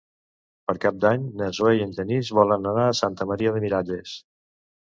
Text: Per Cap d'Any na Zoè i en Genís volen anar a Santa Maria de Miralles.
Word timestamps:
Per 0.71 0.73
Cap 0.85 0.95
d'Any 1.03 1.27
na 1.41 1.49
Zoè 1.59 1.75
i 1.81 1.85
en 1.87 1.93
Genís 1.99 2.33
volen 2.39 2.67
anar 2.73 2.89
a 2.93 2.99
Santa 3.03 3.31
Maria 3.35 3.55
de 3.59 3.65
Miralles. 3.69 4.19